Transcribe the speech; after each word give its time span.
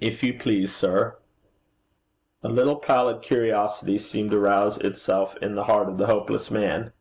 'If 0.00 0.24
you 0.24 0.36
please, 0.36 0.74
sir.' 0.74 1.16
A 2.42 2.48
little 2.48 2.74
pallid 2.74 3.22
curiosity 3.22 3.98
seemed 3.98 4.32
to 4.32 4.40
rouse 4.40 4.78
itself 4.78 5.36
in 5.36 5.54
the 5.54 5.62
heart 5.62 5.88
of 5.88 5.96
the 5.96 6.06
hopeless 6.08 6.50
man. 6.50 6.92